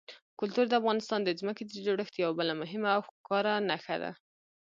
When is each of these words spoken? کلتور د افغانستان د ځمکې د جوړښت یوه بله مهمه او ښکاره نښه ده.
کلتور 0.39 0.65
د 0.69 0.73
افغانستان 0.81 1.19
د 1.23 1.29
ځمکې 1.39 1.63
د 1.65 1.71
جوړښت 1.85 2.13
یوه 2.23 2.33
بله 2.39 2.53
مهمه 2.61 2.89
او 2.95 3.01
ښکاره 3.07 3.53
نښه 3.69 3.95
ده. 4.03 4.11